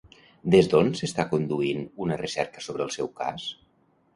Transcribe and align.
Des 0.53 0.69
d'on 0.71 0.87
s'està 0.99 1.25
conduint 1.33 1.83
una 2.07 2.17
recerca 2.23 2.65
sobre 2.69 2.89
el 2.89 2.93
seu 2.99 3.11
cas? 3.21 3.47